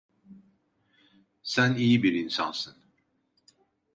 [1.43, 2.75] Sen iyi bir insansın.